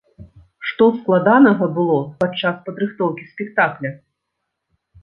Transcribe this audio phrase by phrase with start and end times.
[0.69, 3.97] Што складанага было падчас падрыхтоўкі спектакля?